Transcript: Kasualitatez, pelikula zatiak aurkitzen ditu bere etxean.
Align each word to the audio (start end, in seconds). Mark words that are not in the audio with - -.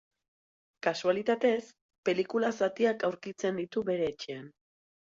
Kasualitatez, 0.87 1.59
pelikula 2.09 2.51
zatiak 2.57 3.07
aurkitzen 3.13 3.65
ditu 3.65 3.89
bere 3.93 4.15
etxean. 4.17 4.53